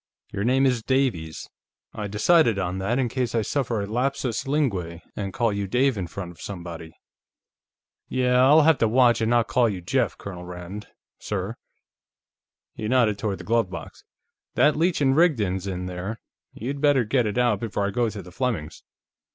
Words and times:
Your 0.33 0.43
name 0.43 0.65
is 0.65 0.81
Davies; 0.81 1.47
I 1.93 2.07
decided 2.07 2.57
on 2.57 2.79
that 2.79 2.97
in 2.97 3.07
case 3.07 3.35
I 3.35 3.43
suffer 3.43 3.81
a 3.81 3.85
lapsus 3.85 4.45
linguæ 4.45 5.01
and 5.15 5.31
call 5.31 5.53
you 5.53 5.67
Dave 5.67 5.95
in 5.95 6.07
front 6.07 6.31
of 6.31 6.41
somebody." 6.41 6.93
"Yeah. 8.07 8.41
I'll 8.43 8.63
have 8.63 8.79
to 8.79 8.87
watch 8.87 9.21
and 9.21 9.29
not 9.29 9.47
call 9.47 9.69
you 9.69 9.79
Jeff, 9.79 10.17
Colonel 10.17 10.43
Rand, 10.43 10.87
sir." 11.19 11.55
He 12.73 12.87
nodded 12.87 13.19
toward 13.19 13.37
the 13.37 13.43
glove 13.43 13.69
box. 13.69 14.03
"That 14.55 14.75
Leech 14.75 15.01
& 15.01 15.01
Rigdon's 15.05 15.67
in 15.67 15.85
there; 15.85 16.19
you'd 16.51 16.81
better 16.81 17.03
get 17.03 17.27
it 17.27 17.37
out 17.37 17.59
before 17.59 17.85
I 17.85 17.91
go 17.91 18.09
to 18.09 18.23
the 18.23 18.31
Flemings'. 18.31 18.81